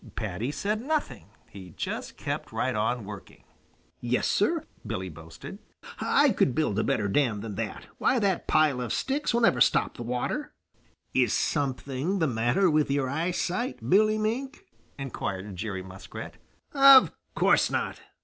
[0.15, 3.43] Paddy said nothing; he just kept right on working.
[3.99, 5.59] "Yes, Sir," Billy boasted.
[5.99, 7.85] "I could build a better dam than that.
[7.99, 10.53] Why, that pile of sticks will never stop the water."
[11.13, 14.65] "Is something the matter with your eyesight, Billy Mink?"
[14.97, 16.37] inquired Jerry Muskrat.
[16.73, 18.01] "Of course not!"